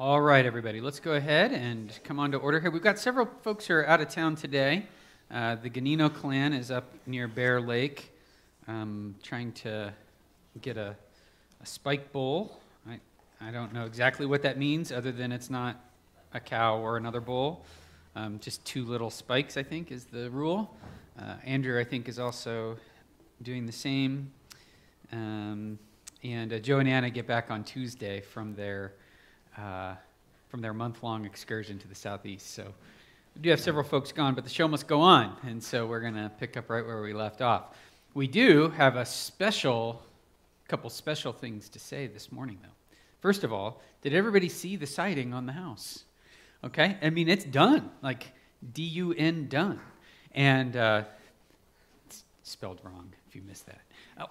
[0.00, 2.72] All right, everybody, let's go ahead and come on to order here.
[2.72, 4.88] We've got several folks who are out of town today.
[5.30, 8.12] Uh, the Ganino clan is up near Bear Lake
[8.66, 9.94] um, trying to
[10.60, 10.96] get a,
[11.62, 12.60] a spike bull.
[12.90, 12.98] I,
[13.40, 15.80] I don't know exactly what that means, other than it's not
[16.32, 17.64] a cow or another bull.
[18.16, 20.76] Um, just two little spikes, I think, is the rule.
[21.16, 22.76] Uh, Andrew, I think, is also
[23.42, 24.32] doing the same.
[25.12, 25.78] Um,
[26.24, 28.94] and uh, Joe and Anna get back on Tuesday from their
[29.58, 29.94] uh,
[30.48, 32.54] from their month-long excursion to the southeast.
[32.54, 32.72] So
[33.34, 36.00] we do have several folks gone, but the show must go on, and so we're
[36.00, 37.76] going to pick up right where we left off.
[38.14, 40.02] We do have a special,
[40.68, 42.68] couple special things to say this morning, though.
[43.20, 46.04] First of all, did everybody see the siding on the house?
[46.62, 48.32] Okay, I mean it's done, like
[48.72, 49.80] D-U-N done,
[50.32, 51.02] and uh,
[52.06, 53.80] it's spelled wrong if you missed that.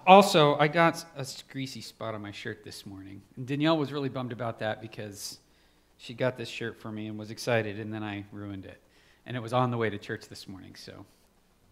[0.06, 3.20] Also, I got a greasy spot on my shirt this morning.
[3.36, 5.38] And Danielle was really bummed about that because
[5.98, 8.80] she got this shirt for me and was excited, and then I ruined it.
[9.26, 11.04] And it was on the way to church this morning, so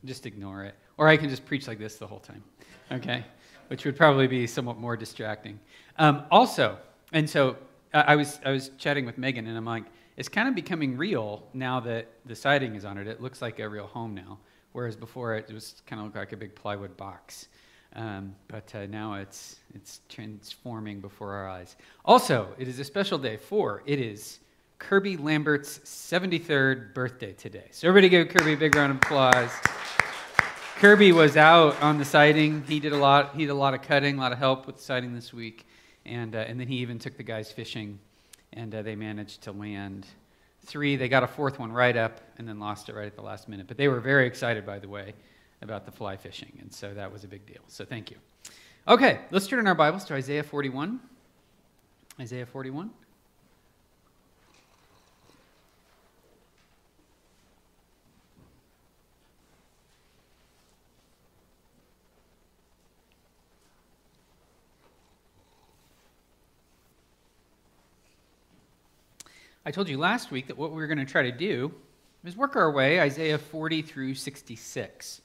[0.05, 0.75] just ignore it.
[0.99, 2.43] Or I can just preach like this the whole time,
[2.91, 3.25] okay?
[3.69, 5.59] Which would probably be somewhat more distracting.
[5.99, 6.79] Um, also,
[7.13, 7.57] and so
[7.95, 9.85] I was, I was chatting with Megan, and I'm like,
[10.17, 13.07] it's kind of becoming real now that the siding is on it.
[13.07, 14.39] It looks like a real home now,
[14.73, 17.49] whereas before it was kind of looked like a big plywood box.
[17.95, 21.77] Um, but uh, now it's, it's transforming before our eyes.
[22.05, 24.39] Also, it is a special day for it is
[24.79, 27.69] Kirby Lambert's 73rd birthday today.
[27.71, 29.51] So everybody give Kirby a big round of applause.
[30.77, 32.65] Kirby was out on the siding.
[32.67, 33.37] He did a lot.
[33.37, 35.65] He did a lot of cutting, a lot of help with the siding this week,
[36.05, 38.01] and uh, and then he even took the guys fishing,
[38.53, 40.07] and uh, they managed to land
[40.67, 40.97] three.
[40.97, 43.49] They got a fourth one right up, and then lost it right at the last
[43.49, 43.69] minute.
[43.69, 45.15] But they were very excited, by the way
[45.63, 46.53] about the fly fishing.
[46.61, 47.63] And so that was a big deal.
[47.69, 48.17] So thank you.
[48.87, 51.01] Okay, let's turn in our Bibles to Isaiah 41.
[52.21, 52.91] Isaiah 41.
[69.65, 71.73] I told you last week that what we were going to try to do
[72.25, 75.22] is work our way Isaiah 40 through 66.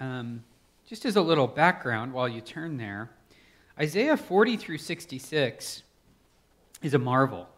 [0.00, 0.44] Um,
[0.86, 3.10] just as a little background while you turn there,
[3.78, 5.82] Isaiah 40 through 66
[6.82, 7.48] is a marvel.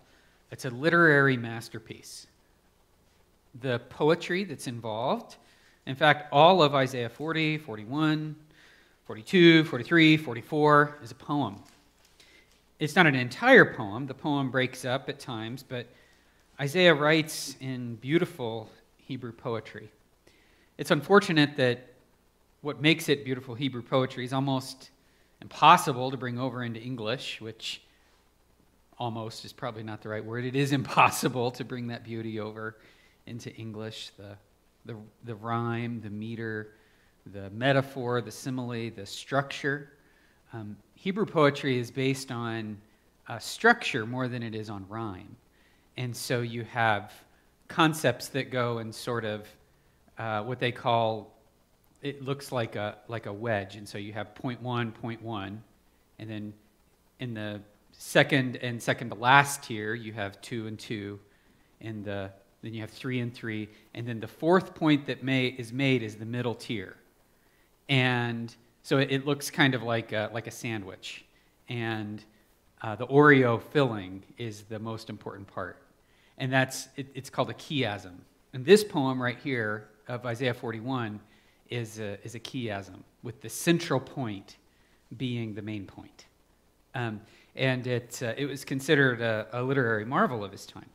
[0.50, 2.26] It's a literary masterpiece.
[3.60, 5.36] The poetry that's involved,
[5.86, 8.36] in fact, all of Isaiah 40, 41,
[9.06, 11.56] 42, 43, 44 is a poem.
[12.78, 14.06] It's not an entire poem.
[14.06, 15.86] The poem breaks up at times, but
[16.60, 19.90] Isaiah writes in beautiful Hebrew poetry.
[20.78, 21.89] It's unfortunate that
[22.62, 24.91] what makes it beautiful Hebrew poetry is almost
[25.41, 27.82] impossible to bring over into English, which
[28.98, 30.44] almost is probably not the right word.
[30.44, 32.76] It is impossible to bring that beauty over
[33.26, 34.10] into English.
[34.19, 34.37] The,
[34.84, 36.75] the, the rhyme, the meter,
[37.32, 39.93] the metaphor, the simile, the structure.
[40.53, 42.76] Um, Hebrew poetry is based on
[43.38, 45.37] structure more than it is on rhyme.
[45.97, 47.12] And so you have
[47.69, 49.47] concepts that go in sort of
[50.19, 51.32] uh, what they call
[52.03, 55.62] it looks like a like a wedge, and so you have point one, point one,
[56.19, 56.53] and then
[57.19, 57.61] in the
[57.93, 61.19] second and second to last tier you have two and two,
[61.81, 62.31] and the
[62.62, 66.03] then you have three and three, and then the fourth point that may, is made
[66.03, 66.97] is the middle tier,
[67.88, 71.25] and so it, it looks kind of like a, like a sandwich,
[71.69, 72.25] and
[72.82, 75.77] uh, the Oreo filling is the most important part,
[76.38, 78.17] and that's it, it's called a chiasm.
[78.53, 81.21] And this poem right here of Isaiah 41
[81.70, 84.56] is a, is a chiasm, with the central point
[85.16, 86.26] being the main point.
[86.94, 87.20] Um,
[87.56, 90.88] and it, uh, it was considered a, a, literary marvel of his time.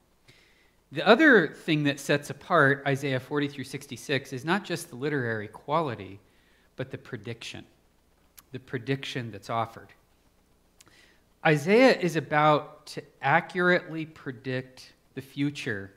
[0.91, 5.47] The other thing that sets apart Isaiah 40 through 66 is not just the literary
[5.47, 6.19] quality,
[6.75, 7.65] but the prediction,
[8.51, 9.89] the prediction that's offered.
[11.45, 15.91] Isaiah is about to accurately predict the future,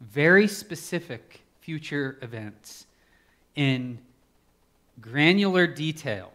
[0.00, 2.86] very specific future events
[3.56, 3.98] in
[5.00, 6.32] granular detail.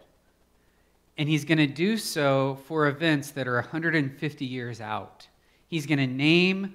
[1.16, 5.26] And he's going to do so for events that are 150 years out.
[5.66, 6.74] He's going to name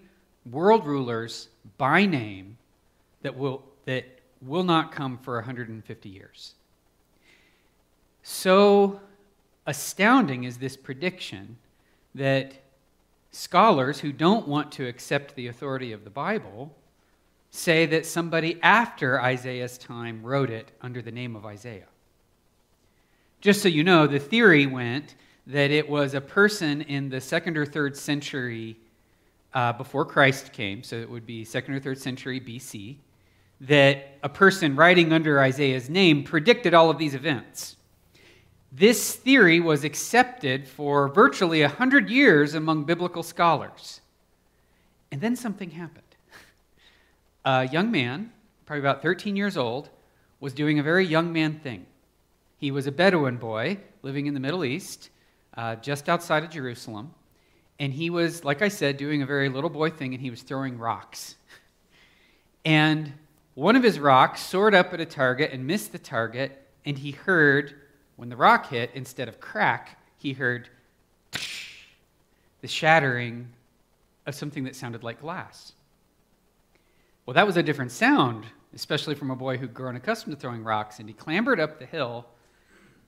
[0.49, 1.47] world rulers
[1.77, 2.57] by name
[3.21, 4.05] that will, that
[4.41, 6.55] will not come for 150 years.
[8.21, 8.99] So
[9.65, 11.57] astounding is this prediction
[12.15, 12.53] that
[13.31, 16.75] scholars who don't want to accept the authority of the Bible
[17.55, 21.87] say that somebody after Isaiah's time wrote it under the name of Isaiah.
[23.41, 25.13] Just so you know, the theory went
[25.45, 28.75] that it was a person in the second or third century
[29.53, 32.95] uh, before Christ came, so it would be second or third century BC,
[33.61, 37.75] that a person writing under Isaiah's name predicted all of these events.
[38.71, 44.01] This theory was accepted for virtually 100 years among biblical scholars.
[45.11, 46.02] And then something happened.
[47.45, 48.31] A young man,
[48.65, 49.89] probably about 13 years old,
[50.39, 51.85] was doing a very young man thing.
[52.57, 55.09] He was a Bedouin boy living in the Middle East,
[55.55, 57.13] uh, just outside of Jerusalem.
[57.79, 60.41] And he was, like I said, doing a very little boy thing, and he was
[60.41, 61.35] throwing rocks.
[62.63, 63.11] And
[63.55, 67.11] one of his rocks soared up at a target and missed the target, and he
[67.11, 67.75] heard
[68.15, 70.69] when the rock hit, instead of crack, he heard
[72.61, 73.49] the shattering
[74.25, 75.73] of something that sounded like glass.
[77.25, 80.63] Well, that was a different sound, especially from a boy who'd grown accustomed to throwing
[80.63, 80.99] rocks.
[80.99, 82.25] And he clambered up the hill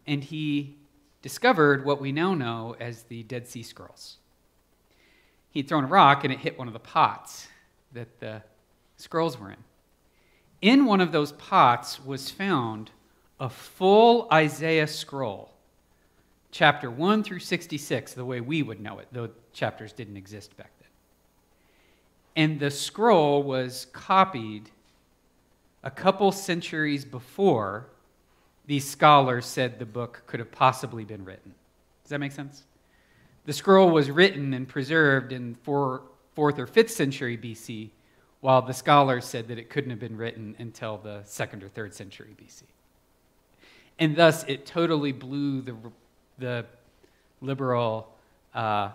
[0.08, 0.78] and he
[1.22, 4.18] discovered what we now know as the Dead Sea Scrolls.
[5.50, 7.48] He'd thrown a rock and it hit one of the pots
[7.94, 8.42] that the
[8.98, 9.58] scrolls were in.
[10.62, 12.92] In one of those pots was found
[13.40, 15.54] a full Isaiah scroll,
[16.52, 20.72] chapter 1 through 66, the way we would know it, though chapters didn't exist back
[20.80, 20.85] then.
[22.36, 24.70] And the scroll was copied
[25.84, 27.88] a couple centuries before
[28.66, 31.54] these scholars said the book could have possibly been written.
[32.04, 32.64] Does that make sense?
[33.46, 36.02] The scroll was written and preserved in 4th
[36.36, 37.90] or 5th century BC,
[38.42, 41.94] while the scholars said that it couldn't have been written until the 2nd or 3rd
[41.94, 42.64] century BC.
[44.00, 45.76] And thus, it totally blew the,
[46.40, 46.66] the
[47.40, 48.12] liberal
[48.54, 48.90] uh,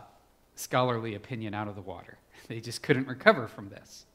[0.56, 2.18] scholarly opinion out of the water.
[2.50, 4.06] They just couldn't recover from this.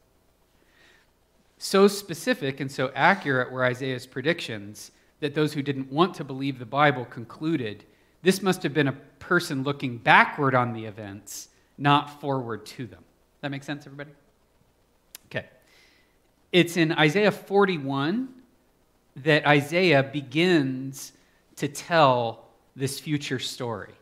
[1.57, 4.91] So specific and so accurate were Isaiah's predictions
[5.21, 7.85] that those who didn't want to believe the Bible concluded
[8.23, 11.47] this must have been a person looking backward on the events,
[11.77, 13.05] not forward to them.
[13.39, 14.11] That makes sense, everybody?
[15.27, 15.45] Okay.
[16.51, 18.27] It's in Isaiah 41
[19.23, 21.13] that Isaiah begins
[21.55, 23.93] to tell this future story.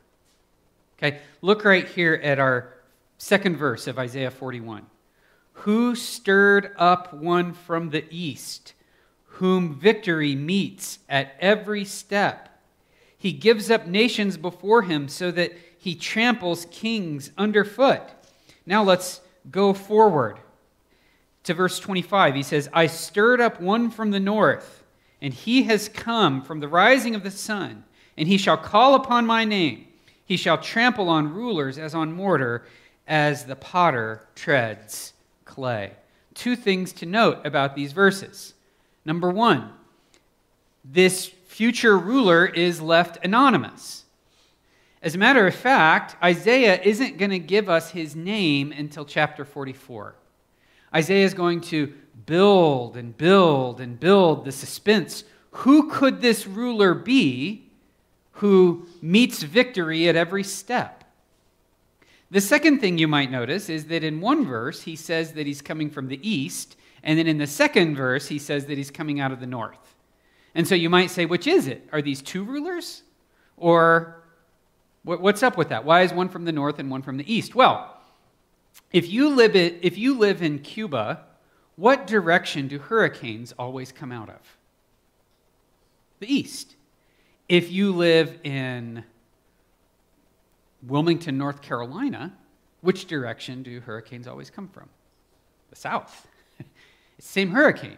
[0.97, 2.74] Okay, look right here at our
[3.23, 4.85] second verse of Isaiah 41.
[5.53, 8.73] Who stirred up one from the east,
[9.25, 12.49] whom victory meets at every step?
[13.17, 18.01] He gives up nations before him so that he tramples kings underfoot.
[18.65, 20.37] Now let's go forward
[21.43, 22.35] to verse 25.
[22.35, 24.83] He says, I stirred up one from the north
[25.21, 27.85] and he has come from the rising of the sun,
[28.17, 29.87] and he shall call upon my name.
[30.25, 32.65] He shall trample on rulers as on mortar,
[33.07, 35.13] as the potter treads
[35.45, 35.94] clay.
[36.33, 38.53] Two things to note about these verses.
[39.05, 39.71] Number one,
[40.83, 44.05] this future ruler is left anonymous.
[45.01, 49.44] As a matter of fact, Isaiah isn't going to give us his name until chapter
[49.44, 50.15] 44.
[50.95, 51.94] Isaiah is going to
[52.25, 55.25] build and build and build the suspense.
[55.51, 57.69] Who could this ruler be
[58.38, 61.02] who meets victory at every step?
[62.33, 65.62] The second thing you might notice is that in one verse, he says that he's
[65.62, 69.19] coming from the east, and then in the second verse, he says that he's coming
[69.19, 69.94] out of the north.
[70.56, 71.88] And so you might say, which is it?
[71.91, 73.03] Are these two rulers?
[73.56, 74.24] Or
[75.03, 75.85] what's up with that?
[75.85, 77.53] Why is one from the north and one from the east?
[77.53, 78.01] Well,
[78.91, 81.25] if you live, it, if you live in Cuba,
[81.75, 84.57] what direction do hurricanes always come out of?
[86.19, 86.77] The east.
[87.48, 89.03] If you live in
[90.87, 92.33] Wilmington, North Carolina,
[92.81, 94.89] which direction do hurricanes always come from?
[95.69, 96.27] The south.
[96.59, 97.97] it's the same hurricane,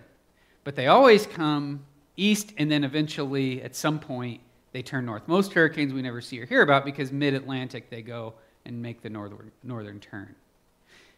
[0.64, 1.86] but they always come
[2.18, 5.28] east and then eventually at some point they turn north.
[5.28, 8.34] Most hurricanes we never see or hear about because mid Atlantic they go
[8.66, 10.36] and make the northern, northern turn.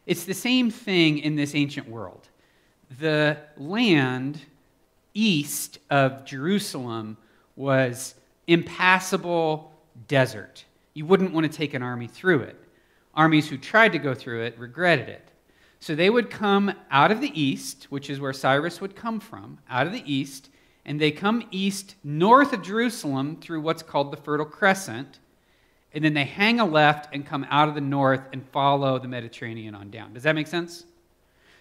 [0.05, 2.29] It's the same thing in this ancient world
[2.99, 4.39] the land
[5.13, 7.17] east of Jerusalem
[7.55, 8.15] was
[8.47, 9.71] impassable
[10.07, 10.63] desert.
[10.97, 12.55] You wouldn't want to take an army through it.
[13.13, 15.29] Armies who tried to go through it regretted it.
[15.79, 19.59] So they would come out of the east, which is where Cyrus would come from,
[19.69, 20.49] out of the east,
[20.85, 25.19] and they come east north of Jerusalem through what's called the Fertile Crescent,
[25.93, 29.07] and then they hang a left and come out of the north and follow the
[29.07, 30.15] Mediterranean on down.
[30.15, 30.83] Does that make sense?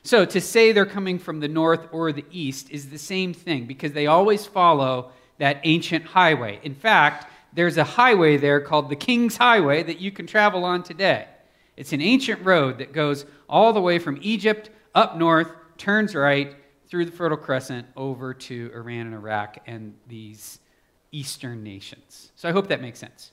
[0.02, 3.66] So to say they're coming from the north or the east is the same thing
[3.66, 6.59] because they always follow that ancient highway.
[6.62, 10.82] In fact, there's a highway there called the King's Highway that you can travel on
[10.82, 11.26] today.
[11.76, 16.54] It's an ancient road that goes all the way from Egypt up north, turns right
[16.86, 20.58] through the Fertile Crescent over to Iran and Iraq and these
[21.12, 22.30] eastern nations.
[22.36, 23.32] So I hope that makes sense.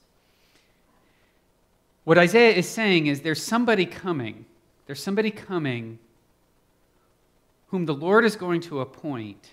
[2.06, 4.46] What Isaiah is saying is there's somebody coming
[4.86, 6.00] There's somebody coming
[7.68, 9.52] whom the Lord is going to appoint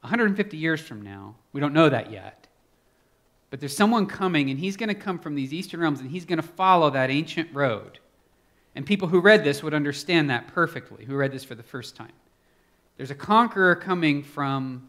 [0.00, 1.34] 150 years from now.
[1.52, 2.45] We don't know that yet.
[3.50, 6.24] But there's someone coming, and he's going to come from these eastern realms, and he's
[6.24, 8.00] going to follow that ancient road.
[8.74, 11.96] And people who read this would understand that perfectly, who read this for the first
[11.96, 12.12] time.
[12.96, 14.88] There's a conqueror coming from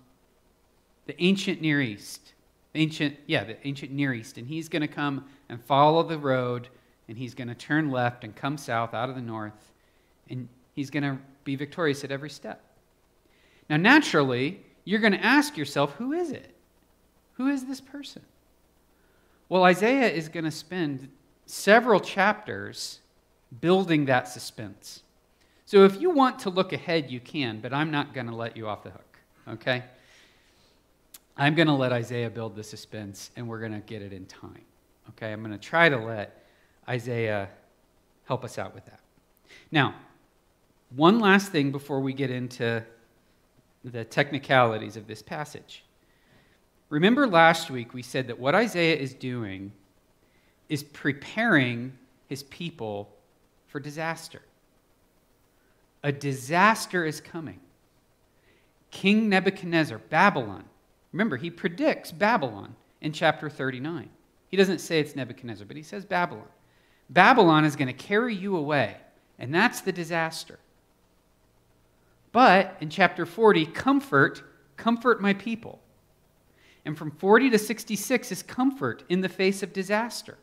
[1.05, 2.33] the ancient Near East.
[2.75, 4.37] Ancient, yeah, the ancient Near East.
[4.37, 6.67] And he's going to come and follow the road,
[7.07, 9.71] and he's going to turn left and come south out of the north.
[10.29, 12.61] And he's going to be victorious at every step.
[13.69, 16.53] Now, naturally, you're going to ask yourself, who is it?
[17.33, 18.23] Who is this person?
[19.49, 21.09] Well, Isaiah is going to spend
[21.45, 22.99] several chapters
[23.61, 25.03] building that suspense.
[25.65, 28.57] So if you want to look ahead, you can, but I'm not going to let
[28.57, 29.83] you off the hook, okay?
[31.37, 34.25] I'm going to let Isaiah build the suspense, and we're going to get it in
[34.25, 34.63] time,
[35.09, 35.31] okay?
[35.31, 36.43] I'm going to try to let
[36.87, 37.49] Isaiah
[38.25, 38.99] help us out with that.
[39.71, 39.95] Now,
[40.95, 42.83] one last thing before we get into
[43.83, 45.83] the technicalities of this passage.
[46.89, 49.73] Remember last week we said that what Isaiah is doing
[50.69, 53.09] is preparing his people
[53.67, 54.41] for disaster.
[56.03, 57.59] A disaster is coming.
[58.91, 60.63] King Nebuchadnezzar, Babylon.
[61.11, 64.09] Remember, he predicts Babylon in chapter 39.
[64.49, 66.47] He doesn't say it's Nebuchadnezzar, but he says Babylon.
[67.09, 68.97] Babylon is going to carry you away,
[69.39, 70.59] and that's the disaster.
[72.31, 74.43] But in chapter 40, comfort,
[74.75, 75.81] comfort my people.
[76.87, 80.37] And from 40 to 66 is comfort in the face of disaster.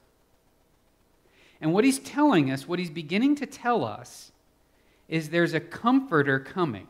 [1.59, 4.31] And what he's telling us, what he's beginning to tell us,
[5.09, 6.87] is there's a comforter coming.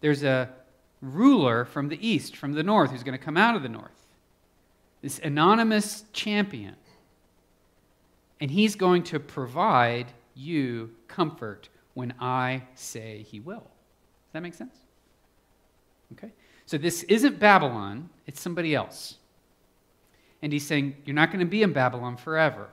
[0.00, 0.50] There's a
[1.00, 4.06] ruler from the east, from the north, who's going to come out of the north.
[5.02, 6.76] This anonymous champion.
[8.40, 13.64] And he's going to provide you comfort when I say he will.
[13.64, 14.76] Does that make sense?
[16.12, 16.30] Okay.
[16.66, 19.16] So this isn't Babylon, it's somebody else.
[20.42, 22.68] And he's saying, You're not going to be in Babylon forever.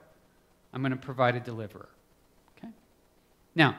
[0.73, 1.89] I'm going to provide a deliverer.
[2.57, 2.69] Okay?
[3.55, 3.75] Now,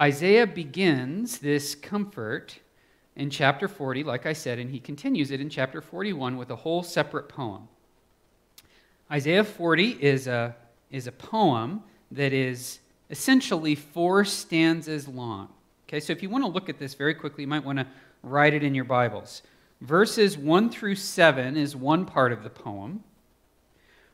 [0.00, 2.58] Isaiah begins this comfort
[3.16, 6.56] in chapter 40, like I said, and he continues it in chapter 41 with a
[6.56, 7.68] whole separate poem.
[9.10, 10.56] Isaiah 40 is a,
[10.90, 15.48] is a poem that is essentially four stanzas long.
[15.88, 17.86] Okay, so if you want to look at this very quickly, you might want to
[18.24, 19.42] write it in your Bibles.
[19.80, 23.04] Verses 1 through 7 is one part of the poem.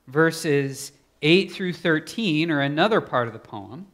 [0.06, 3.86] Verses 8 through 13 are another part of the poem.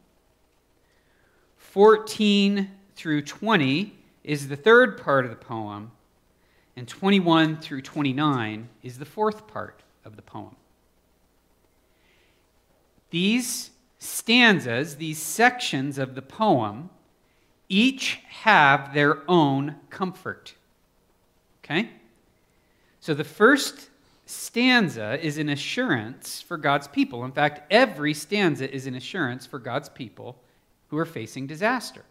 [1.57, 3.93] 14 through 20
[4.23, 5.91] is the third part of the poem.
[6.75, 10.55] And 21 through 29 is the fourth part of the poem.
[13.09, 16.89] These stanzas, these sections of the poem,
[17.69, 20.53] each have their own comfort.
[21.63, 21.89] Okay?
[22.99, 23.89] So the first
[24.25, 27.23] stanza is an assurance for God's people.
[27.23, 30.37] In fact, every stanza is an assurance for God's people
[30.89, 32.03] who are facing disaster.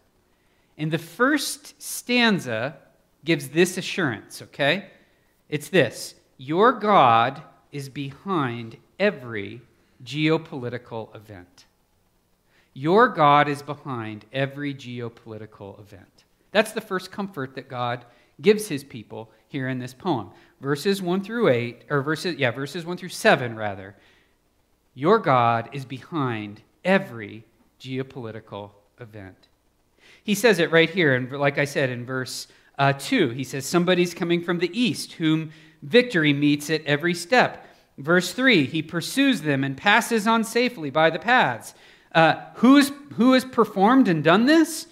[0.78, 2.76] And the first stanza
[3.24, 4.90] gives this assurance, okay?
[5.48, 9.60] It's this Your God is behind every
[10.02, 11.65] geopolitical event.
[12.76, 16.24] Your God is behind every geopolitical event.
[16.52, 18.04] That's the first comfort that God
[18.42, 20.28] gives his people here in this poem.
[20.60, 23.96] Verses 1 through 8, or verses, yeah, verses 1 through 7, rather.
[24.92, 27.46] Your God is behind every
[27.80, 29.48] geopolitical event.
[30.22, 32.46] He says it right here, and like I said in verse
[32.78, 37.66] uh, 2, he says, Somebody's coming from the east, whom victory meets at every step.
[37.96, 41.72] Verse 3, he pursues them and passes on safely by the paths.
[42.16, 44.86] Uh, who's, who has performed and done this?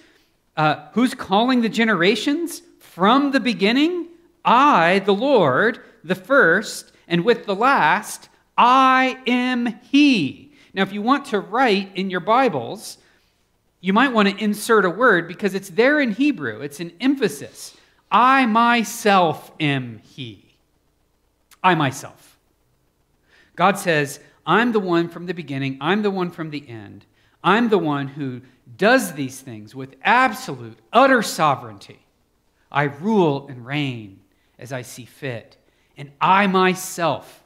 [0.58, 2.60] Uh, who's calling the generations?
[2.78, 4.08] From the beginning,
[4.44, 8.28] I, the Lord, the first, and with the last,
[8.58, 10.52] I am He.
[10.74, 12.98] Now, if you want to write in your Bibles,
[13.80, 16.60] you might want to insert a word because it's there in Hebrew.
[16.60, 17.74] It's an emphasis.
[18.12, 20.44] I myself am He.
[21.62, 22.36] I myself.
[23.56, 27.06] God says, I'm the one from the beginning, I'm the one from the end.
[27.44, 28.40] I'm the one who
[28.78, 32.00] does these things with absolute, utter sovereignty.
[32.72, 34.20] I rule and reign
[34.58, 35.58] as I see fit.
[35.96, 37.44] And I myself,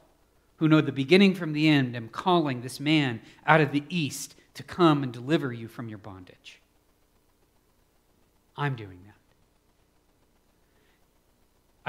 [0.57, 4.35] who know the beginning from the end, am calling this man out of the east
[4.55, 6.61] to come and deliver you from your bondage.
[8.55, 9.15] I'm doing that.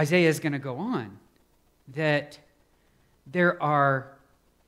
[0.00, 1.18] Isaiah is going to go on
[1.94, 2.38] that
[3.26, 4.16] there are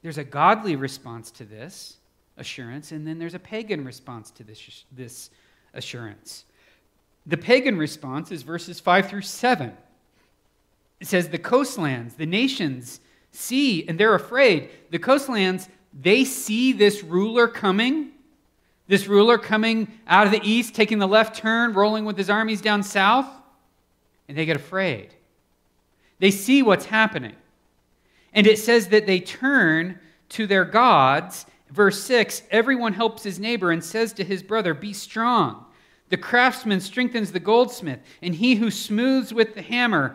[0.03, 1.99] there's a godly response to this
[2.37, 5.31] assurance, and then there's a pagan response to this, this
[5.75, 6.45] assurance.
[7.27, 9.73] The pagan response is verses 5 through 7.
[11.01, 14.71] It says, The coastlands, the nations see, and they're afraid.
[14.91, 18.11] The coastlands, they see this ruler coming,
[18.89, 22.61] this ruler coming out of the east, taking the left turn, rolling with his armies
[22.61, 23.27] down south,
[24.29, 25.11] and they get afraid.
[26.19, 27.35] They see what's happening.
[28.33, 29.99] And it says that they turn
[30.31, 31.47] to their gods.
[31.73, 35.65] Verse 6 Everyone helps his neighbor and says to his brother, Be strong.
[36.11, 40.15] The craftsman strengthens the goldsmith, and he who smooths with the hammer,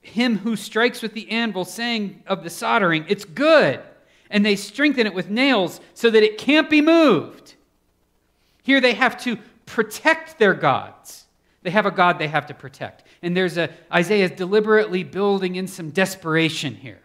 [0.00, 3.80] him who strikes with the anvil, saying of the soldering, It's good.
[4.30, 7.54] And they strengthen it with nails so that it can't be moved.
[8.62, 11.26] Here they have to protect their gods.
[11.62, 13.04] They have a God they have to protect.
[13.20, 17.02] And there's a Isaiah is deliberately building in some desperation here.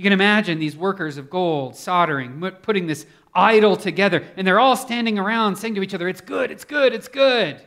[0.00, 3.04] You can imagine these workers of gold soldering, putting this
[3.34, 6.94] idol together, and they're all standing around saying to each other, It's good, it's good,
[6.94, 7.60] it's good.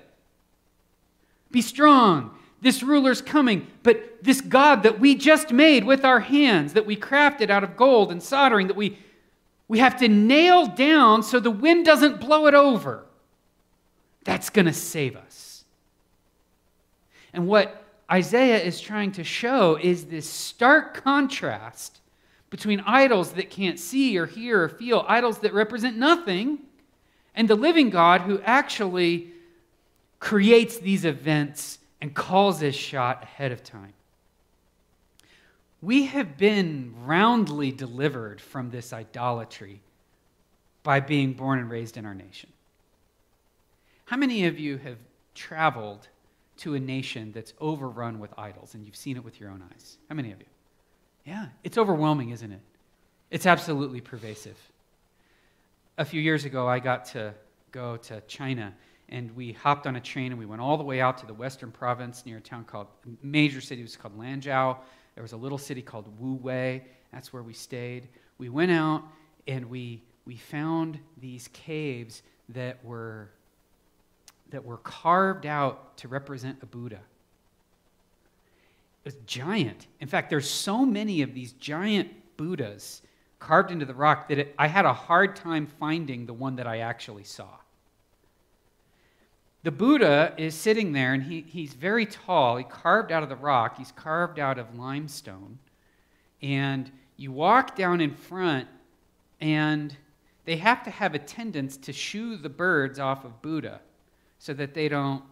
[1.51, 2.35] Be strong.
[2.59, 3.67] This ruler's coming.
[3.83, 7.77] But this God that we just made with our hands, that we crafted out of
[7.77, 8.97] gold and soldering, that we,
[9.67, 13.05] we have to nail down so the wind doesn't blow it over,
[14.23, 15.65] that's going to save us.
[17.31, 21.99] And what Isaiah is trying to show is this stark contrast
[22.53, 26.59] between idols that can't see or hear or feel, idols that represent nothing,
[27.33, 29.31] and the living God who actually
[30.19, 33.93] creates these events and calls this shot ahead of time.
[35.81, 39.81] We have been roundly delivered from this idolatry
[40.83, 42.51] by being born and raised in our nation.
[44.05, 44.99] How many of you have
[45.33, 46.07] traveled
[46.57, 49.97] to a nation that's overrun with idols and you've seen it with your own eyes?
[50.07, 50.45] How many of you?
[51.25, 52.59] Yeah, it's overwhelming, isn't it?
[53.31, 54.57] It's absolutely pervasive.
[55.97, 57.33] A few years ago, I got to
[57.71, 58.73] go to China,
[59.09, 61.33] and we hopped on a train and we went all the way out to the
[61.33, 64.77] western province near a town called, a major city was called Lanzhou.
[65.15, 66.83] There was a little city called Wu Wei.
[67.11, 68.07] That's where we stayed.
[68.37, 69.03] We went out
[69.47, 73.29] and we, we found these caves that were,
[74.49, 76.99] that were carved out to represent a Buddha.
[79.03, 79.87] It was giant.
[79.99, 83.01] In fact, there's so many of these giant Buddhas
[83.39, 86.67] carved into the rock that it, I had a hard time finding the one that
[86.67, 87.49] I actually saw.
[89.63, 92.57] The Buddha is sitting there, and he, he's very tall.
[92.57, 93.77] He carved out of the rock.
[93.77, 95.59] He's carved out of limestone.
[96.41, 98.67] And you walk down in front,
[99.39, 99.95] and
[100.45, 103.81] they have to have attendants to shoo the birds off of Buddha
[104.39, 105.23] so that they don't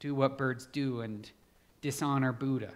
[0.00, 1.30] do what birds do and
[1.80, 2.72] dishonor Buddha.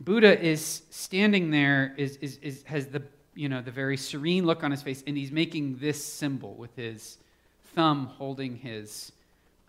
[0.00, 3.02] Buddha is standing there, is, is, is, has the,
[3.34, 6.74] you know, the very serene look on his face, and he's making this symbol with
[6.76, 7.18] his
[7.74, 9.12] thumb holding his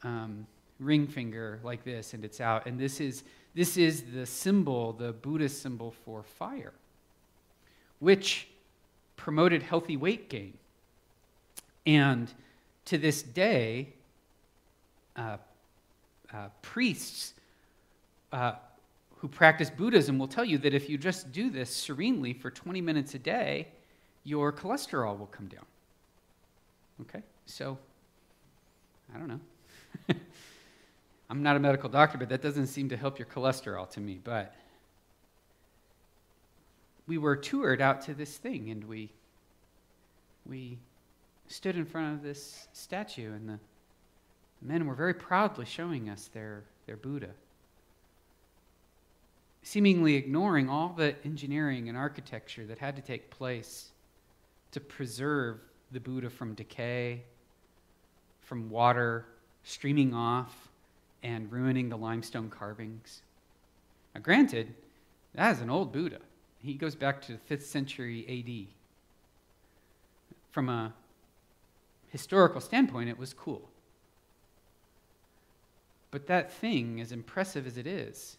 [0.04, 0.46] um,
[0.80, 2.66] ring finger like this, and it's out.
[2.66, 3.24] And this is,
[3.56, 6.74] this is the symbol, the Buddhist symbol for fire,
[8.00, 8.48] which
[9.16, 10.54] promoted healthy weight gain.
[11.86, 12.30] And
[12.86, 13.94] to this day,
[15.16, 15.38] uh,
[16.34, 17.34] uh, priests
[18.32, 18.54] uh,
[19.18, 22.82] who practice Buddhism will tell you that if you just do this serenely for 20
[22.82, 23.68] minutes a day,
[24.24, 25.66] your cholesterol will come down.
[27.02, 27.24] Okay?
[27.46, 27.78] So,
[29.14, 29.40] I don't know.
[31.30, 34.20] I'm not a medical doctor, but that doesn't seem to help your cholesterol to me.
[34.24, 34.54] But
[37.08, 39.10] we were toured out to this thing, and we
[40.46, 40.78] we
[41.48, 43.60] stood in front of this statue, and the
[44.62, 47.32] men were very proudly showing us their, their Buddha
[49.68, 53.90] seemingly ignoring all the engineering and architecture that had to take place
[54.72, 55.60] to preserve
[55.92, 57.22] the Buddha from decay,
[58.40, 59.26] from water
[59.64, 60.70] streaming off
[61.22, 63.24] and ruining the limestone carvings.
[64.16, 64.74] Now, granted,
[65.36, 66.20] that is an old Buddha.
[66.60, 68.74] He goes back to the 5th century AD.
[70.50, 70.94] From a
[72.08, 73.70] historical standpoint, it was cool.
[76.10, 78.38] But that thing, as impressive as it is,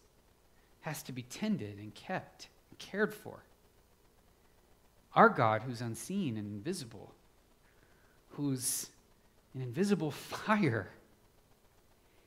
[0.89, 3.45] has to be tended and kept and cared for.
[5.15, 7.13] Our God, who's unseen and invisible,
[8.31, 8.89] who's
[9.55, 10.89] an invisible fire,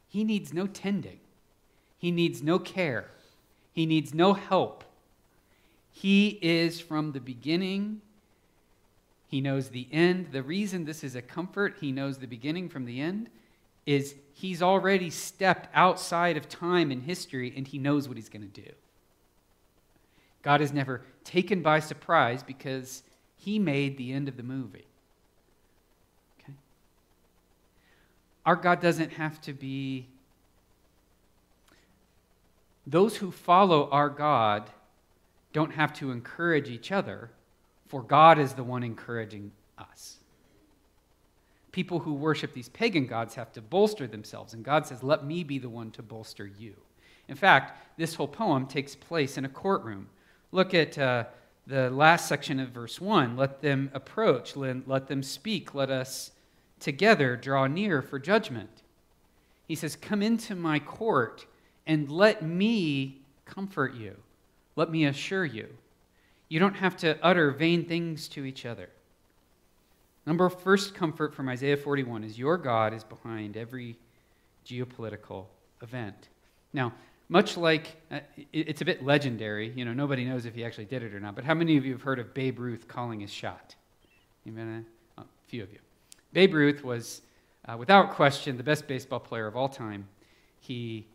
[0.07, 1.19] he needs no tending,
[1.97, 3.09] he needs no care,
[3.73, 4.83] he needs no help.
[5.93, 8.01] He is from the beginning.
[9.27, 10.31] He knows the end.
[10.31, 13.29] The reason this is a comfort, he knows the beginning from the end,
[13.85, 18.49] is he's already stepped outside of time and history and he knows what he's going
[18.49, 18.71] to do.
[20.41, 23.03] God is never taken by surprise because
[23.35, 24.85] he made the end of the movie.
[26.41, 26.53] Okay?
[28.45, 30.07] Our God doesn't have to be.
[32.87, 34.69] Those who follow our God
[35.53, 37.29] don't have to encourage each other,
[37.87, 40.20] for God is the one encouraging us.
[41.71, 45.43] People who worship these pagan gods have to bolster themselves, and God says, Let me
[45.43, 46.75] be the one to bolster you.
[47.27, 50.09] In fact, this whole poem takes place in a courtroom.
[50.51, 51.25] Look at uh,
[51.67, 53.37] the last section of verse 1.
[53.37, 56.31] Let them approach, let, let them speak, let us
[56.79, 58.81] together draw near for judgment.
[59.67, 61.45] He says, Come into my court
[61.87, 64.17] and let me comfort you.
[64.75, 65.69] Let me assure you.
[66.49, 68.89] You don't have to utter vain things to each other.
[70.25, 73.97] Number first comfort from Isaiah 41 is your God is behind every
[74.65, 75.45] geopolitical
[75.81, 76.29] event.
[76.73, 76.93] Now,
[77.27, 78.19] much like uh,
[78.51, 81.33] it's a bit legendary, you know, nobody knows if he actually did it or not,
[81.33, 83.75] but how many of you have heard of Babe Ruth calling his shot?
[84.47, 84.85] Amen?
[85.17, 85.79] Oh, a few of you.
[86.33, 87.21] Babe Ruth was,
[87.67, 90.07] uh, without question, the best baseball player of all time.
[90.59, 91.07] He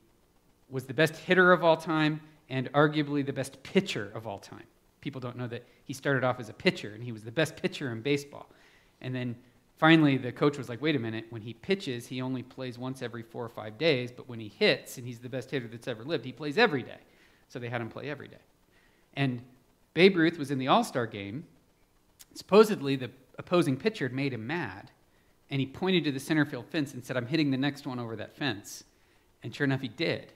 [0.69, 4.65] was the best hitter of all time and arguably the best pitcher of all time.
[5.01, 7.57] People don't know that he started off as a pitcher and he was the best
[7.57, 8.49] pitcher in baseball.
[9.01, 9.37] And then
[9.77, 13.03] finally, the coach was like, wait a minute, when he pitches, he only plays once
[13.03, 15.89] every four or five days, but when he hits, and he's the best hitter that's
[15.89, 16.99] ever lived, he plays every day.
[17.49, 18.37] So they had him play every day.
[19.15, 19.43] And
[19.95, 21.45] Babe Ruth was in the All Star game.
[22.35, 24.91] Supposedly, the opposing pitcher had made him mad,
[25.51, 27.99] and he pointed to the center field fence and said, I'm hitting the next one
[27.99, 28.85] over that fence.
[29.43, 30.33] And sure enough, he did.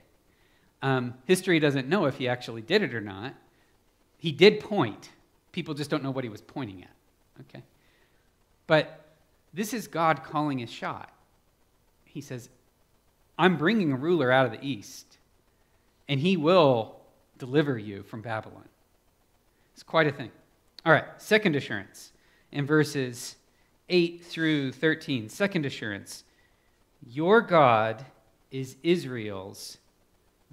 [0.81, 3.35] Um, history doesn't know if he actually did it or not.
[4.17, 5.09] He did point.
[5.51, 6.91] People just don't know what he was pointing at.
[7.41, 7.63] Okay?
[8.71, 9.01] But
[9.53, 11.11] this is God calling his shot.
[12.05, 12.47] He says,
[13.37, 15.17] I'm bringing a ruler out of the east,
[16.07, 16.95] and he will
[17.37, 18.69] deliver you from Babylon.
[19.73, 20.31] It's quite a thing.
[20.85, 22.13] All right, second assurance
[22.53, 23.35] in verses
[23.89, 25.27] 8 through 13.
[25.27, 26.23] Second assurance
[27.05, 28.05] Your God
[28.51, 29.79] is Israel's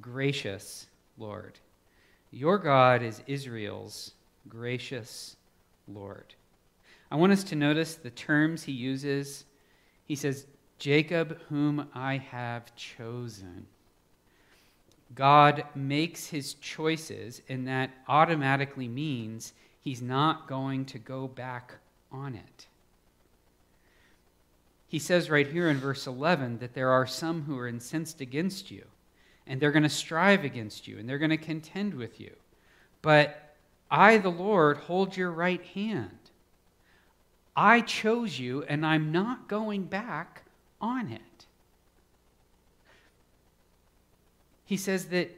[0.00, 1.60] gracious Lord.
[2.32, 4.10] Your God is Israel's
[4.48, 5.36] gracious
[5.86, 6.34] Lord.
[7.10, 9.44] I want us to notice the terms he uses.
[10.04, 10.46] He says,
[10.78, 13.66] Jacob, whom I have chosen.
[15.14, 21.74] God makes his choices, and that automatically means he's not going to go back
[22.12, 22.66] on it.
[24.86, 28.70] He says right here in verse 11 that there are some who are incensed against
[28.70, 28.84] you,
[29.46, 32.34] and they're going to strive against you, and they're going to contend with you.
[33.00, 33.54] But
[33.90, 36.17] I, the Lord, hold your right hand.
[37.60, 40.44] I chose you, and I'm not going back
[40.80, 41.46] on it.
[44.64, 45.36] He says that,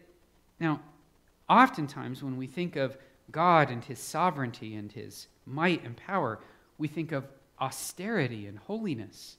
[0.60, 0.82] now,
[1.48, 2.98] oftentimes when we think of
[3.30, 6.38] God and his sovereignty and his might and power,
[6.76, 7.24] we think of
[7.58, 9.38] austerity and holiness.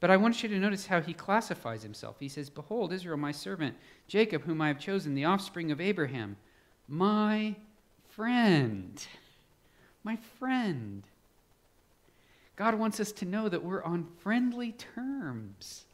[0.00, 2.16] But I want you to notice how he classifies himself.
[2.18, 3.76] He says, Behold, Israel, my servant,
[4.08, 6.38] Jacob, whom I have chosen, the offspring of Abraham,
[6.88, 7.56] my
[8.08, 9.06] friend.
[10.02, 11.02] My friend.
[12.56, 15.84] God wants us to know that we're on friendly terms.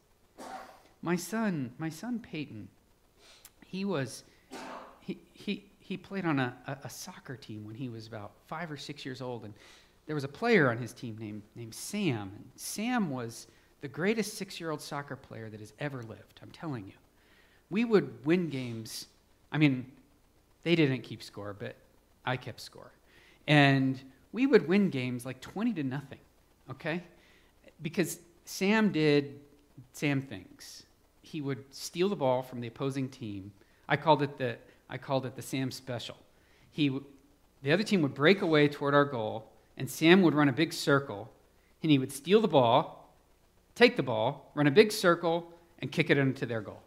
[1.02, 2.68] My son, my son Peyton,
[3.66, 4.22] he was,
[5.00, 8.76] he, he, he played on a, a, soccer team when he was about five or
[8.76, 9.44] six years old.
[9.44, 9.52] And
[10.06, 12.30] there was a player on his team named, named Sam.
[12.36, 13.48] And Sam was
[13.80, 16.38] the greatest six year old soccer player that has ever lived.
[16.40, 16.92] I'm telling you.
[17.70, 19.06] We would win games.
[19.50, 19.90] I mean,
[20.62, 21.74] they didn't keep score, but
[22.24, 22.92] I kept score.
[23.48, 26.20] And we would win games like 20 to nothing
[26.72, 27.02] okay?
[27.80, 29.40] Because Sam did
[29.92, 30.84] Sam things.
[31.22, 33.52] He would steal the ball from the opposing team.
[33.88, 34.56] I called it the,
[34.90, 36.16] I called it the Sam special.
[36.70, 36.88] He,
[37.62, 40.72] the other team would break away toward our goal, and Sam would run a big
[40.72, 41.30] circle,
[41.82, 43.14] and he would steal the ball,
[43.74, 46.82] take the ball, run a big circle, and kick it into their goal.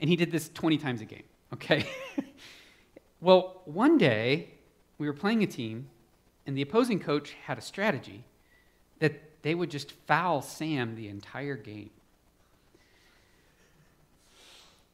[0.00, 1.86] And he did this 20 times a game, okay?
[3.20, 4.50] well, one day,
[4.98, 5.88] we were playing a team,
[6.46, 8.24] and the opposing coach had a strategy
[8.98, 11.90] that they would just foul Sam the entire game.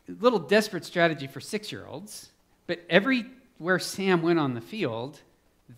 [0.09, 2.31] A little desperate strategy for six year olds,
[2.67, 5.21] but everywhere Sam went on the field,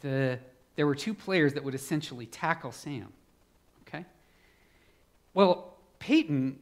[0.00, 0.38] the,
[0.74, 3.12] there were two players that would essentially tackle Sam.
[3.86, 4.04] Okay?
[5.32, 6.58] Well, Peyton,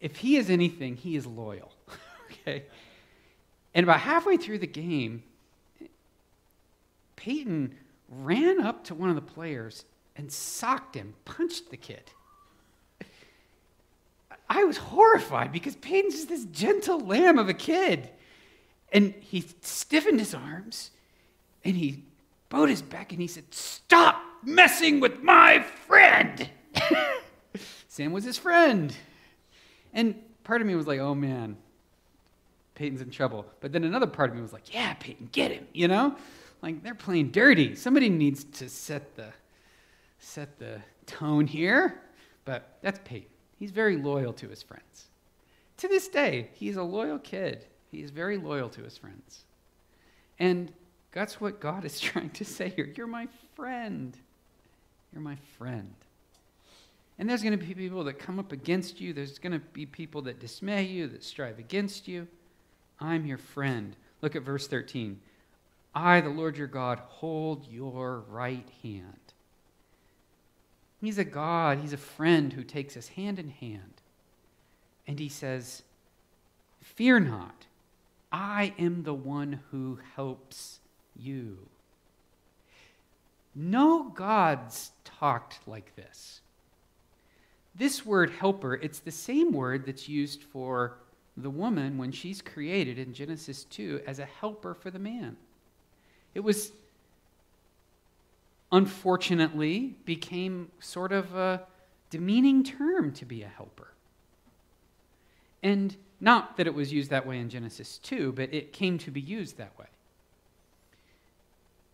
[0.00, 1.72] if he is anything, he is loyal.
[2.30, 2.64] okay?
[3.74, 5.22] And about halfway through the game,
[7.16, 7.74] Peyton
[8.08, 9.84] ran up to one of the players
[10.16, 12.10] and socked him, punched the kid.
[14.48, 18.10] I was horrified because Peyton's just this gentle lamb of a kid.
[18.92, 20.90] And he stiffened his arms
[21.64, 22.04] and he
[22.48, 26.48] bowed his back and he said, Stop messing with my friend.
[27.88, 28.94] Sam was his friend.
[29.92, 31.56] And part of me was like, oh man,
[32.74, 33.46] Peyton's in trouble.
[33.60, 36.16] But then another part of me was like, yeah, Peyton, get him, you know?
[36.62, 37.74] Like they're playing dirty.
[37.74, 39.26] Somebody needs to set the
[40.24, 42.00] set the tone here.
[42.44, 43.28] But that's Peyton.
[43.58, 45.06] He's very loyal to his friends.
[45.78, 47.66] To this day, he's a loyal kid.
[47.90, 49.44] He's very loyal to his friends.
[50.38, 50.72] And
[51.12, 52.92] that's what God is trying to say here.
[52.96, 54.16] You're my friend.
[55.12, 55.94] You're my friend.
[57.18, 59.12] And there's going to be people that come up against you.
[59.12, 62.26] There's going to be people that dismay you, that strive against you.
[62.98, 63.94] I'm your friend.
[64.20, 65.20] Look at verse 13.
[65.94, 69.23] I, the Lord your God, hold your right hand.
[71.04, 74.02] He's a God, He's a friend who takes us hand in hand.
[75.06, 75.82] And He says,
[76.80, 77.66] Fear not,
[78.30, 80.80] I am the one who helps
[81.16, 81.58] you.
[83.54, 86.40] No gods talked like this.
[87.74, 90.98] This word helper, it's the same word that's used for
[91.36, 95.36] the woman when she's created in Genesis 2 as a helper for the man.
[96.34, 96.72] It was
[98.74, 101.62] unfortunately became sort of a
[102.10, 103.88] demeaning term to be a helper.
[105.62, 109.12] And not that it was used that way in Genesis 2, but it came to
[109.12, 109.86] be used that way.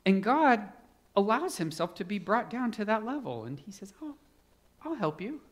[0.07, 0.69] And God
[1.15, 3.45] allows himself to be brought down to that level.
[3.45, 4.15] And he says, Oh,
[4.83, 5.43] I'll help you.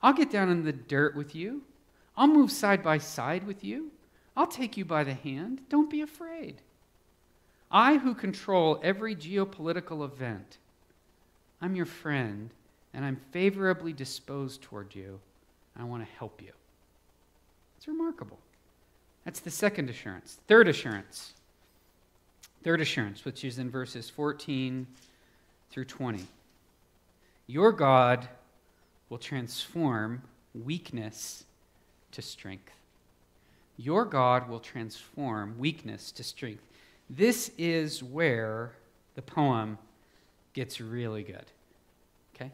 [0.00, 1.62] I'll get down in the dirt with you.
[2.16, 3.90] I'll move side by side with you.
[4.36, 5.62] I'll take you by the hand.
[5.68, 6.62] Don't be afraid.
[7.70, 10.58] I, who control every geopolitical event,
[11.62, 12.50] I'm your friend,
[12.92, 15.20] and I'm favorably disposed toward you.
[15.78, 16.52] I want to help you.
[17.76, 18.38] It's remarkable.
[19.24, 20.38] That's the second assurance.
[20.48, 21.34] Third assurance.
[22.64, 24.86] Third assurance, which is in verses 14
[25.70, 26.26] through 20.
[27.46, 28.28] Your God
[29.08, 30.22] will transform
[30.54, 31.44] weakness
[32.12, 32.72] to strength.
[33.76, 36.69] Your God will transform weakness to strength.
[37.10, 38.72] This is where
[39.16, 39.78] the poem
[40.52, 41.44] gets really good.
[42.34, 42.52] Okay?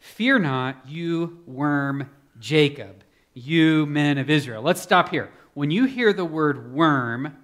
[0.00, 4.62] Fear not, you worm Jacob, you men of Israel.
[4.62, 5.30] Let's stop here.
[5.54, 7.36] When you hear the word worm,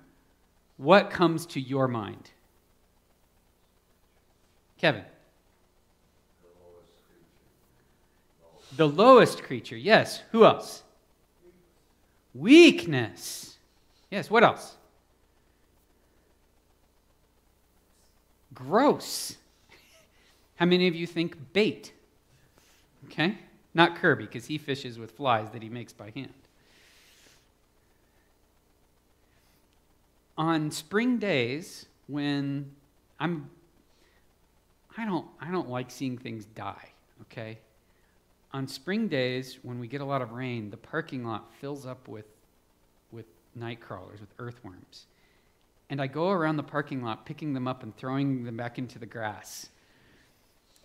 [0.76, 2.30] what comes to your mind?
[4.76, 5.04] Kevin.
[8.76, 9.76] The lowest creature.
[9.76, 10.22] Yes.
[10.32, 10.82] Who else?
[12.34, 13.56] Weakness.
[14.10, 14.30] Yes.
[14.30, 14.77] What else?
[18.58, 19.36] Gross.
[20.56, 21.92] How many of you think bait?
[23.06, 23.38] Okay?
[23.74, 26.32] Not Kirby, because he fishes with flies that he makes by hand.
[30.36, 32.70] On spring days, when
[33.20, 33.50] I'm
[34.96, 36.88] I don't I don't like seeing things die,
[37.22, 37.58] okay?
[38.52, 42.08] on spring days, when we get a lot of rain, the parking lot fills up
[42.08, 42.26] with,
[43.12, 45.06] with night crawlers, with earthworms.
[45.90, 48.98] And I go around the parking lot picking them up and throwing them back into
[48.98, 49.68] the grass.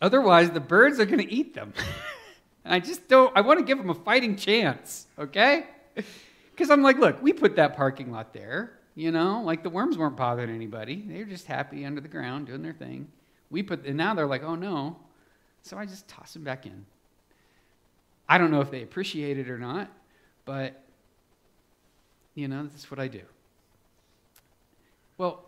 [0.02, 1.74] Otherwise, the birds are going to eat them.
[2.66, 5.66] I just don't, I want to give them a fighting chance, okay?
[6.52, 9.98] Because I'm like, look, we put that parking lot there, you know, like the worms
[9.98, 11.04] weren't bothering anybody.
[11.08, 13.08] They were just happy under the ground doing their thing.
[13.50, 14.98] We put, and now they're like, oh no.
[15.63, 16.86] So I just toss them back in.
[18.30, 19.92] I don't know if they appreciate it or not,
[20.46, 20.80] but
[22.36, 23.22] you know, that's what I do.
[25.24, 25.46] Well,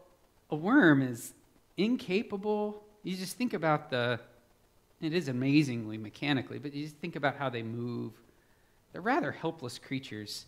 [0.51, 1.33] a worm is
[1.75, 2.81] incapable.
[3.03, 4.21] You just think about the,
[5.01, 8.13] it is amazingly mechanically, but you just think about how they move.
[8.93, 10.45] They're rather helpless creatures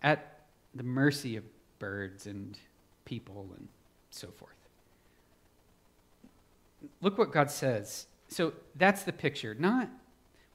[0.00, 0.44] at
[0.76, 1.42] the mercy of
[1.80, 2.56] birds and
[3.04, 3.66] people and
[4.12, 4.54] so forth.
[7.00, 8.06] Look what God says.
[8.28, 9.56] So that's the picture.
[9.58, 9.88] Not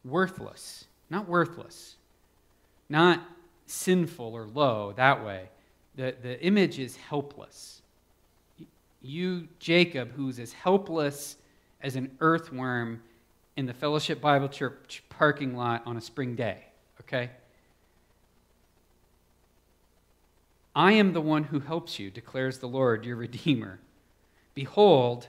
[0.05, 1.97] worthless, not worthless,
[2.87, 3.21] not
[3.65, 5.49] sinful or low that way.
[5.95, 7.81] The, the image is helpless.
[9.01, 11.37] You, Jacob, who's as helpless
[11.81, 13.01] as an earthworm
[13.55, 16.65] in the Fellowship Bible Church parking lot on a spring day,
[17.01, 17.29] okay?
[20.75, 23.79] I am the one who helps you, declares the Lord, your Redeemer.
[24.53, 25.27] Behold,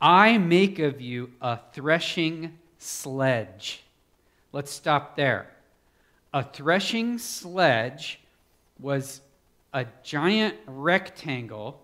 [0.00, 3.82] I make of you a threshing sledge.
[4.52, 5.50] Let's stop there.
[6.32, 8.20] A threshing sledge
[8.78, 9.22] was
[9.72, 11.82] a giant rectangle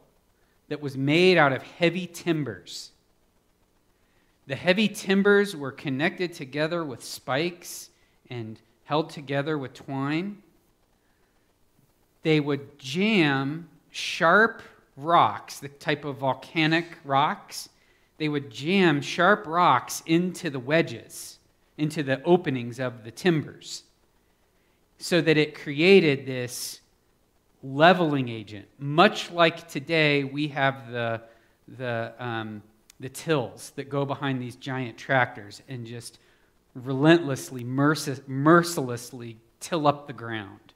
[0.68, 2.90] that was made out of heavy timbers.
[4.47, 7.90] The heavy timbers were connected together with spikes
[8.31, 10.42] and held together with twine.
[12.23, 14.62] They would jam sharp
[14.97, 17.68] rocks, the type of volcanic rocks,
[18.16, 21.38] they would jam sharp rocks into the wedges,
[21.77, 23.83] into the openings of the timbers.
[24.99, 26.81] so that it created this
[27.64, 28.66] leveling agent.
[28.79, 31.22] Much like today, we have the,
[31.79, 32.62] the, um,
[33.00, 36.18] the tills that go behind these giant tractors and just
[36.74, 40.74] relentlessly, merc- mercilessly till up the ground.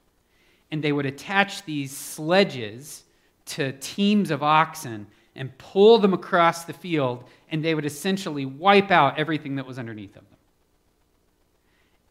[0.71, 3.03] And they would attach these sledges
[3.45, 8.91] to teams of oxen and pull them across the field, and they would essentially wipe
[8.91, 10.39] out everything that was underneath of them.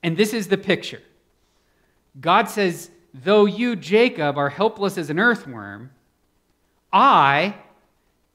[0.03, 1.03] And this is the picture
[2.21, 5.91] God says, Though you, Jacob, are helpless as an earthworm,
[6.93, 7.55] I,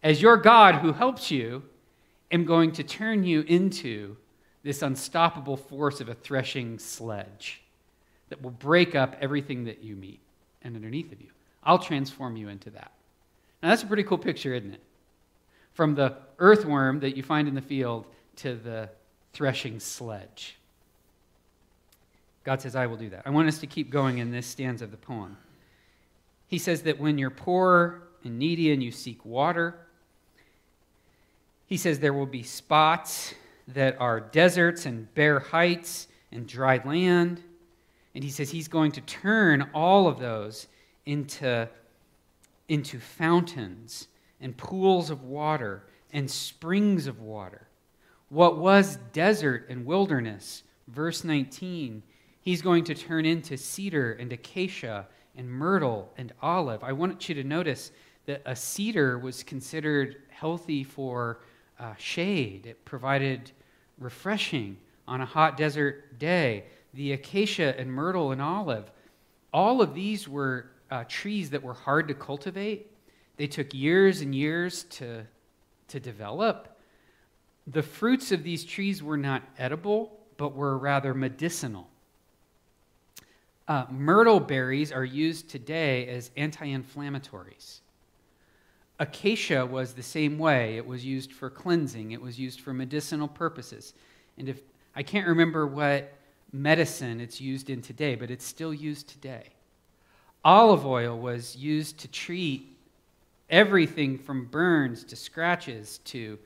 [0.01, 1.63] as your God who helps you,
[2.31, 4.17] am going to turn you into
[4.63, 7.61] this unstoppable force of a threshing sledge
[8.29, 10.19] that will break up everything that you meet
[10.63, 11.29] and underneath of you.
[11.63, 12.91] I'll transform you into that.
[13.61, 14.81] Now, that's a pretty cool picture, isn't it?
[15.73, 18.05] From the earthworm that you find in the field
[18.37, 18.89] to the
[19.33, 20.57] threshing sledge.
[22.43, 23.23] God says, I will do that.
[23.25, 25.37] I want us to keep going in this stanza of the poem.
[26.47, 29.87] He says that when you're poor and needy and you seek water,
[31.65, 33.33] he says there will be spots
[33.69, 37.41] that are deserts and bare heights and dry land.
[38.13, 40.67] And he says he's going to turn all of those
[41.05, 41.67] into,
[42.67, 44.07] into fountains
[44.41, 47.67] and pools of water and springs of water.
[48.29, 52.03] What was desert and wilderness, verse 19,
[52.43, 56.83] he's going to turn into cedar and acacia and myrtle and olive.
[56.83, 57.91] I want you to notice
[58.25, 61.39] that a cedar was considered healthy for
[61.79, 63.51] uh, shade, it provided
[63.97, 64.77] refreshing
[65.07, 66.65] on a hot desert day.
[66.93, 68.91] The acacia and myrtle and olive,
[69.51, 72.91] all of these were uh, trees that were hard to cultivate.
[73.37, 75.25] They took years and years to,
[75.87, 76.77] to develop.
[77.65, 81.87] The fruits of these trees were not edible, but were rather medicinal.
[83.67, 87.79] Uh, myrtle berries are used today as anti inflammatories.
[88.99, 90.77] Acacia was the same way.
[90.77, 93.93] It was used for cleansing, it was used for medicinal purposes.
[94.37, 94.61] And if
[94.95, 96.13] I can't remember what
[96.51, 99.49] medicine it's used in today, but it's still used today.
[100.45, 102.77] Olive oil was used to treat
[103.49, 106.37] everything from burns to scratches to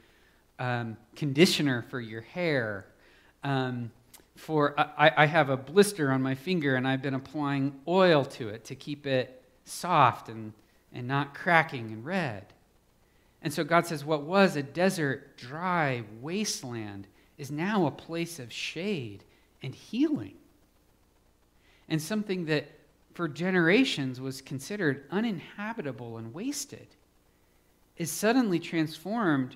[0.59, 2.85] um, conditioner for your hair.
[3.43, 3.91] Um,
[4.37, 8.49] for I, I have a blister on my finger, and I've been applying oil to
[8.49, 10.53] it to keep it soft and
[10.93, 12.45] and not cracking and red.
[13.41, 18.51] And so God says, what was a desert, dry wasteland is now a place of
[18.51, 19.23] shade
[19.61, 20.35] and healing.
[21.87, 22.71] And something that
[23.13, 26.87] for generations was considered uninhabitable and wasted
[27.97, 29.55] is suddenly transformed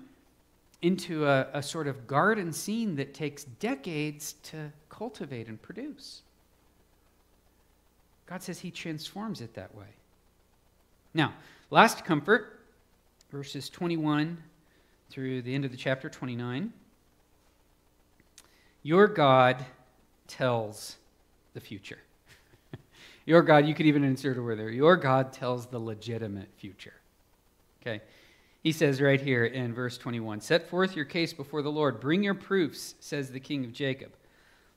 [0.81, 6.23] into a, a, sort of garden scene that takes decades to cultivate and produce.
[8.25, 9.85] God says He transforms it that way.
[11.13, 11.33] Now,
[11.69, 12.61] last comfort,
[13.31, 14.37] verses 21
[15.09, 16.71] through the end of the chapter 29.
[18.83, 19.63] Your God
[20.27, 20.95] tells
[21.53, 21.99] the future.
[23.25, 24.69] Your God, you could even insert a word there.
[24.69, 26.93] Your God tells the legitimate future.
[27.81, 28.01] Okay?
[28.61, 31.99] He says right here in verse 21 Set forth your case before the Lord.
[31.99, 34.13] Bring your proofs, says the king of Jacob.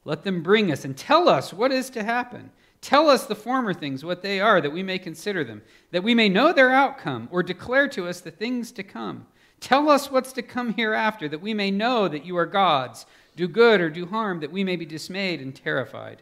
[0.04, 2.50] Let them bring us and tell us what is to happen.
[2.80, 6.14] Tell us the former things, what they are, that we may consider them, that we
[6.14, 9.26] may know their outcome, or declare to us the things to come.
[9.60, 13.06] Tell us what's to come hereafter, that we may know that you are gods.
[13.36, 16.20] Do good or do harm, that we may be dismayed and terrified.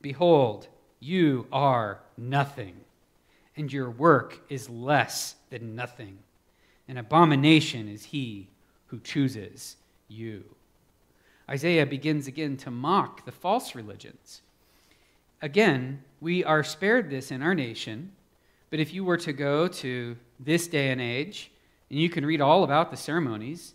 [0.00, 0.66] Behold,
[0.98, 2.74] you are nothing,
[3.56, 6.18] and your work is less than nothing.
[6.90, 8.48] An abomination is he
[8.88, 9.76] who chooses
[10.08, 10.44] you.
[11.48, 14.42] Isaiah begins again to mock the false religions
[15.42, 18.12] again, we are spared this in our nation,
[18.70, 21.50] but if you were to go to this day and age,
[21.88, 23.74] and you can read all about the ceremonies,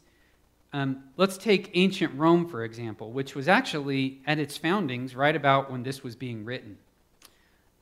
[0.74, 5.72] um, let's take ancient Rome, for example, which was actually at its foundings right about
[5.72, 6.78] when this was being written.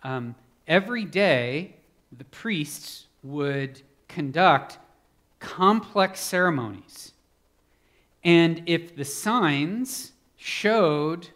[0.04, 0.36] Um,
[0.68, 1.76] every day,
[2.16, 4.78] the priests would conduct
[5.44, 7.12] complex ceremonies.
[8.24, 11.28] And if the signs showed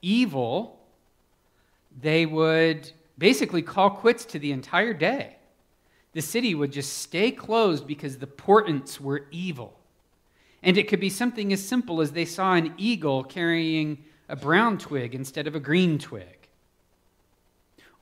[0.00, 0.80] evil,
[2.00, 5.36] they would basically call quits to the entire day.
[6.12, 9.78] The city would just stay closed because the portents were evil.
[10.62, 14.78] And it could be something as simple as they saw an eagle carrying a brown
[14.78, 16.48] twig instead of a green twig.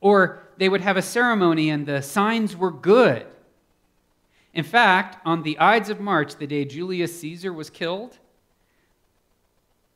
[0.00, 3.26] Or they would have a ceremony and the signs were good.
[4.54, 8.18] In fact, on the Ides of March, the day Julius Caesar was killed,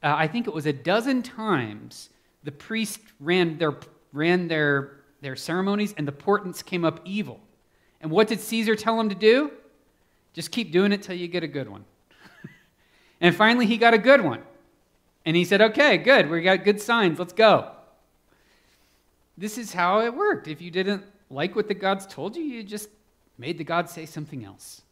[0.03, 2.11] uh, I think it was a dozen times
[2.45, 3.77] the priest ran their
[4.17, 7.39] ran their, their ceremonies, and the portents came up evil.
[8.01, 9.53] And what did Caesar tell him to do?
[10.33, 11.85] Just keep doing it till you get a good one.
[13.21, 14.43] and finally, he got a good one.
[15.25, 16.31] And he said, Okay, good.
[16.31, 17.19] We got good signs.
[17.19, 17.71] Let's go.
[19.37, 20.49] This is how it worked.
[20.49, 22.89] If you didn't like what the gods told you, you just
[23.39, 24.83] made the God say something else.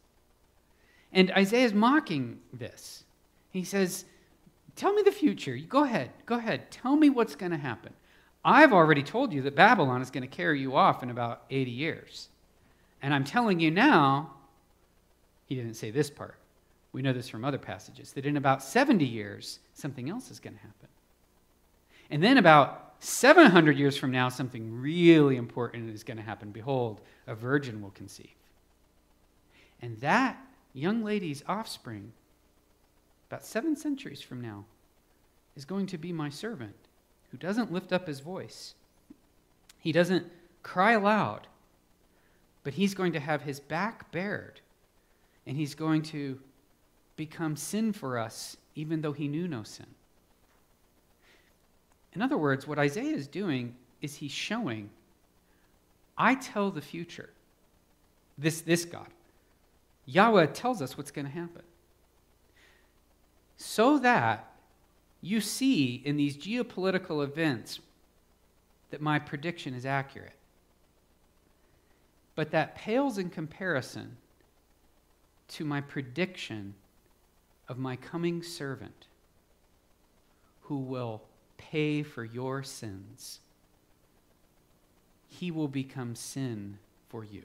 [1.11, 3.03] And Isaiah is mocking this.
[3.51, 4.05] He says,
[4.75, 5.57] Tell me the future.
[5.57, 6.11] Go ahead.
[6.25, 6.69] Go ahead.
[6.69, 7.93] Tell me what's going to happen.
[8.43, 11.71] I've already told you that Babylon is going to carry you off in about 80
[11.71, 12.27] years.
[13.01, 14.31] And I'm telling you now,
[15.45, 16.35] he didn't say this part.
[16.91, 20.55] We know this from other passages, that in about 70 years, something else is going
[20.55, 20.89] to happen.
[22.09, 26.51] And then about 700 years from now, something really important is going to happen.
[26.51, 28.33] Behold, a virgin will conceive.
[29.81, 30.37] And that
[30.73, 32.11] young lady's offspring,
[33.29, 34.65] about seven centuries from now,
[35.55, 36.75] is going to be my servant
[37.31, 38.73] who doesn't lift up his voice.
[39.79, 40.25] He doesn't
[40.63, 41.47] cry aloud,
[42.63, 44.61] but he's going to have his back bared,
[45.45, 46.39] and he's going to
[47.15, 49.85] become sin for us, even though he knew no sin.
[52.15, 54.89] In other words, what Isaiah is doing is he's showing,
[56.17, 57.29] I tell the future.
[58.37, 59.07] This, this God.
[60.05, 61.63] Yahweh tells us what's going to happen.
[63.57, 64.51] So that
[65.21, 67.79] you see in these geopolitical events
[68.91, 70.35] that my prediction is accurate.
[72.35, 74.17] But that pales in comparison
[75.49, 76.75] to my prediction
[77.67, 79.07] of my coming servant
[80.61, 81.21] who will
[81.57, 83.39] pay for your sins.
[85.27, 86.77] He will become sin
[87.09, 87.43] for you.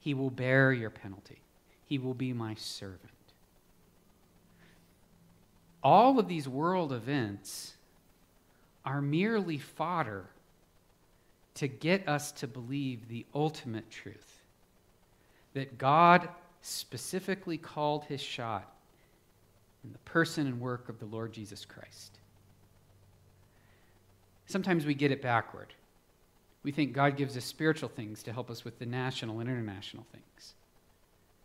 [0.00, 1.38] He will bear your penalty.
[1.86, 3.00] He will be my servant.
[5.82, 7.74] All of these world events
[8.84, 10.26] are merely fodder
[11.54, 14.40] to get us to believe the ultimate truth
[15.52, 16.28] that God
[16.60, 18.70] specifically called his shot
[19.84, 22.18] in the person and work of the Lord Jesus Christ.
[24.46, 25.72] Sometimes we get it backward.
[26.62, 30.06] We think God gives us spiritual things to help us with the national and international
[30.12, 30.54] things.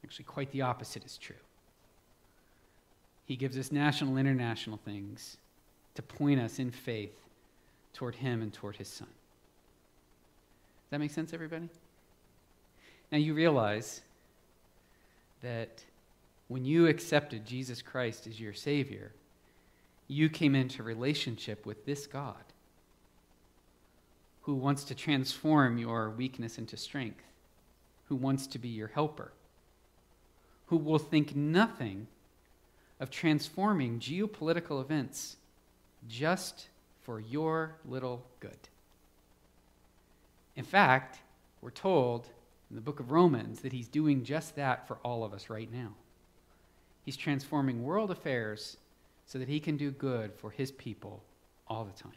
[0.04, 1.36] Actually, quite the opposite is true.
[3.26, 5.38] He gives us national and international things
[5.95, 7.14] to point us in faith
[7.93, 9.08] toward Him and toward His Son.
[9.08, 11.70] Does that make sense, everybody?
[13.12, 14.02] Now, you realize
[15.41, 15.84] that
[16.47, 19.12] when you accepted Jesus Christ as your Savior,
[20.08, 22.36] you came into relationship with this God
[24.50, 27.22] who wants to transform your weakness into strength,
[28.06, 29.32] who wants to be your helper,
[30.66, 32.08] who will think nothing
[33.00, 35.36] of transforming geopolitical events
[36.08, 36.68] just
[37.04, 38.58] for your little good.
[40.56, 41.20] In fact,
[41.62, 42.28] we're told
[42.72, 45.72] in the book of Romans that he's doing just that for all of us right
[45.72, 45.93] now.
[47.06, 48.78] He's transforming world affairs
[49.28, 51.22] so that he can do good for his people
[51.68, 52.14] all the time.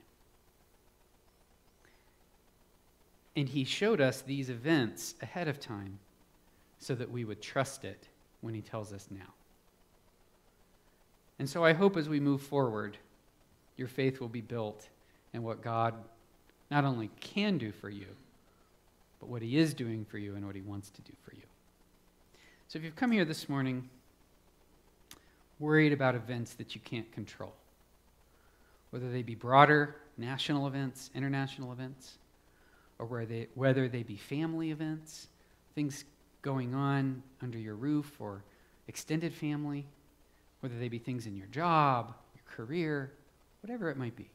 [3.36, 5.98] And he showed us these events ahead of time
[6.78, 8.08] so that we would trust it
[8.40, 9.32] when he tells us now.
[11.38, 12.98] And so I hope as we move forward,
[13.76, 14.88] your faith will be built
[15.32, 15.94] in what God
[16.70, 18.06] not only can do for you,
[19.18, 21.42] but what he is doing for you and what he wants to do for you.
[22.68, 23.88] So if you've come here this morning
[25.58, 27.52] worried about events that you can't control,
[28.90, 32.18] whether they be broader national events, international events,
[33.02, 35.26] or where they, whether they be family events,
[35.74, 36.04] things
[36.40, 38.44] going on under your roof or
[38.86, 39.84] extended family,
[40.60, 43.10] whether they be things in your job, your career,
[43.60, 44.30] whatever it might be.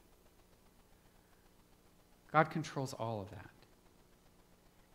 [2.34, 3.49] God controls all of that.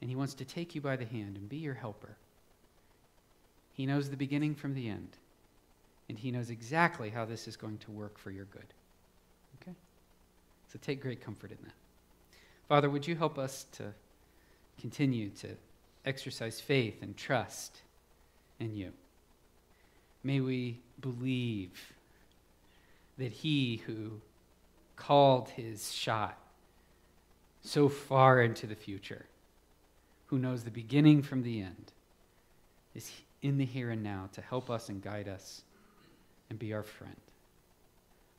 [0.03, 2.15] And He wants to take you by the hand and be your helper.
[3.73, 5.17] He knows the beginning from the end.
[6.11, 8.67] And He knows exactly how this is going to work for your good.
[9.63, 9.75] Okay?
[10.71, 11.73] So take great comfort in that.
[12.73, 13.93] Father, would you help us to
[14.81, 15.49] continue to
[16.07, 17.83] exercise faith and trust
[18.59, 18.95] in you?
[20.25, 21.93] May we believe
[23.19, 24.23] that he who
[24.97, 26.39] called his shot
[27.61, 29.27] so far into the future,
[30.29, 31.93] who knows the beginning from the end,
[32.95, 33.13] is
[33.43, 35.61] in the here and now to help us and guide us
[36.49, 37.21] and be our friend.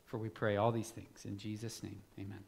[0.07, 2.01] For we pray all these things in Jesus' name.
[2.19, 2.43] Amen.